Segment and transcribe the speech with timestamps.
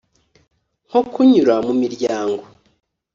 [0.87, 2.43] nko kunyura mu miryango,